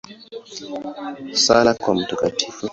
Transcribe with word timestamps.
Sala 1.43 1.71
kwa 1.81 1.91
Mt. 1.97 2.09